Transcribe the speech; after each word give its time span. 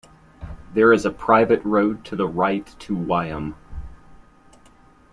There 0.73 0.91
is 0.91 1.05
a 1.05 1.11
private 1.11 1.63
road 1.63 2.03
to 2.05 2.15
the 2.15 2.27
right 2.27 2.65
to 2.79 2.95
Wyham. 2.97 3.53